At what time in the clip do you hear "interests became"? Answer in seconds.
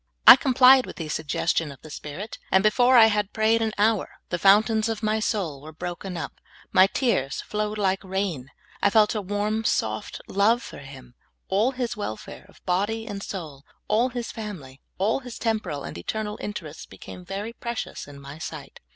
16.41-17.23